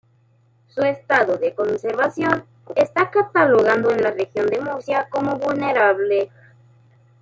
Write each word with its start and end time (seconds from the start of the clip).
Su 0.69 0.81
estado 0.81 1.37
de 1.37 1.53
conservación 1.53 2.43
está 2.75 3.11
catalogado 3.11 3.91
en 3.91 4.01
la 4.01 4.09
Región 4.09 4.47
de 4.47 4.59
Murcia 4.59 5.07
como 5.11 5.37
vulnerable. 5.37 6.31